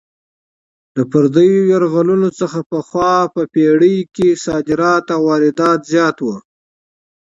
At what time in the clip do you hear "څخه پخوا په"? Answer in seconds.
2.39-3.41